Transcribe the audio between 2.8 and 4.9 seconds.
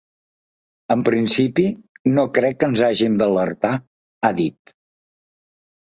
hàgim d’alertar”, ha dit.